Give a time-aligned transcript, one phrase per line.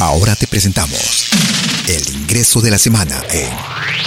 [0.00, 1.28] Ahora te presentamos
[1.86, 3.50] el ingreso de la semana en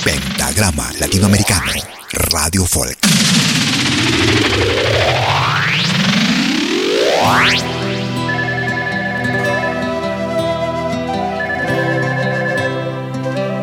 [0.03, 1.71] Pentagrama Latinoamericano
[2.11, 2.97] Radio Folk.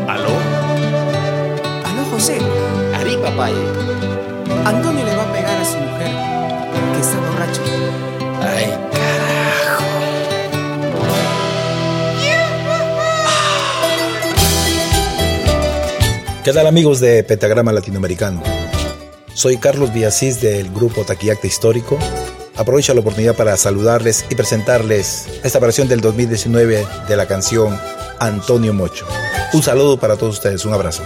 [0.08, 0.30] ¿Aló?
[1.84, 2.38] Aló, José.
[2.96, 3.48] Ari, papá.
[4.66, 6.14] Antonio le va a pegar a su mujer,
[6.94, 7.62] que está borracho.
[8.40, 8.89] Ay,
[16.42, 18.42] ¿Qué tal amigos de Pentagrama Latinoamericano?
[19.34, 21.98] Soy Carlos Villasís del grupo Taquillacta Histórico.
[22.56, 27.78] Aprovecho la oportunidad para saludarles y presentarles esta versión del 2019 de la canción
[28.18, 29.06] Antonio Mocho.
[29.52, 31.02] Un saludo para todos ustedes, un abrazo.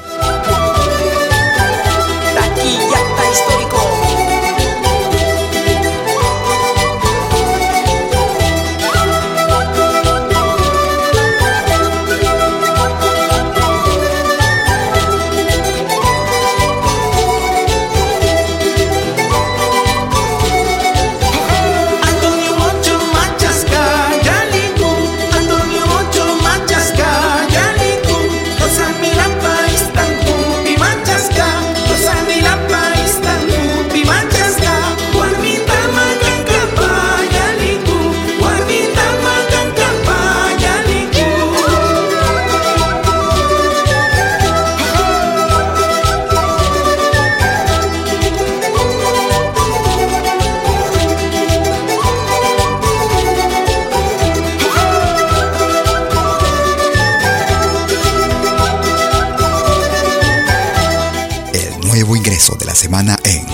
[62.74, 63.53] Semana en